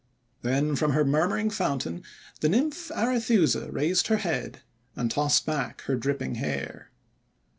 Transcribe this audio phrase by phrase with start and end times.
[0.41, 2.01] Then from her murmuring fountain
[2.39, 4.61] the Nymph Arethusa raised her head,
[4.95, 6.89] and tossed back her dripping hair.